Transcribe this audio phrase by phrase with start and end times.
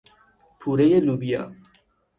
[0.59, 1.53] پورهی لوبیا